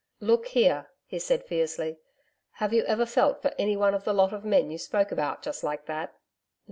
[0.19, 1.99] Look here,' he said fiercely,
[2.53, 5.43] 'have you ever felt for any one of the lot of men you spoke about
[5.43, 6.15] just like that?'